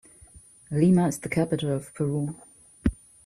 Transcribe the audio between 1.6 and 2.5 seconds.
of Peru.